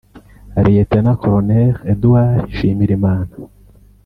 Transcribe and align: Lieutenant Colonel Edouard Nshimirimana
Lieutenant 0.65 1.17
Colonel 1.23 1.73
Edouard 1.93 2.41
Nshimirimana 2.49 3.33